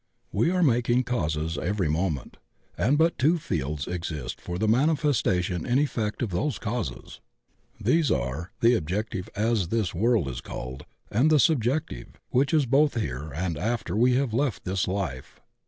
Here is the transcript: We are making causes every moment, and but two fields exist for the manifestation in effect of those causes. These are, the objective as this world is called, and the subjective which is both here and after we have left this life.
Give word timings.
We 0.31 0.49
are 0.49 0.63
making 0.63 1.03
causes 1.03 1.59
every 1.59 1.87
moment, 1.87 2.37
and 2.75 2.97
but 2.97 3.19
two 3.19 3.37
fields 3.37 3.85
exist 3.87 4.41
for 4.41 4.57
the 4.57 4.67
manifestation 4.67 5.63
in 5.63 5.77
effect 5.77 6.23
of 6.23 6.31
those 6.31 6.57
causes. 6.57 7.21
These 7.79 8.09
are, 8.09 8.51
the 8.61 8.73
objective 8.73 9.29
as 9.35 9.67
this 9.67 9.93
world 9.93 10.27
is 10.27 10.41
called, 10.41 10.85
and 11.11 11.29
the 11.29 11.39
subjective 11.39 12.19
which 12.31 12.51
is 12.51 12.65
both 12.65 12.99
here 12.99 13.31
and 13.35 13.59
after 13.59 13.95
we 13.95 14.15
have 14.15 14.33
left 14.33 14.63
this 14.65 14.87
life. 14.87 15.39